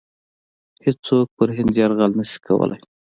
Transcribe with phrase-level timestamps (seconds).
[0.85, 2.81] هیڅوک پر هند یرغل نه شي کولای.